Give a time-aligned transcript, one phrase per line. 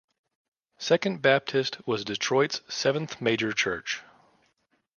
[0.79, 4.01] Second Baptist was Detroit's seventh major church.